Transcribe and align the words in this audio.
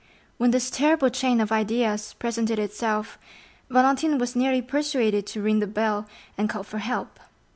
When 0.39 0.49
this 0.49 0.71
terrible 0.71 1.09
chain 1.09 1.39
of 1.39 1.51
ideas 1.51 2.15
presented 2.17 2.57
itself, 2.57 3.19
Valentine 3.69 4.17
was 4.17 4.35
nearly 4.35 4.63
persuaded 4.63 5.27
to 5.27 5.43
ring 5.43 5.59
the 5.59 5.67
bell, 5.67 6.07
and 6.39 6.49
call 6.49 6.63
for 6.63 6.79
help. 6.79 7.19